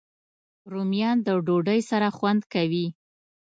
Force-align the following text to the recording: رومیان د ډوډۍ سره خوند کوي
رومیان 0.71 1.17
د 1.25 1.27
ډوډۍ 1.45 1.79
سره 1.89 2.07
خوند 2.17 2.41
کوي 2.53 2.87